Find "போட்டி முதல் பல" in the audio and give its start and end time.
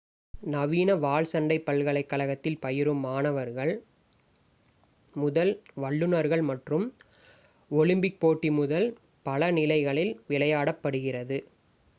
8.19-9.51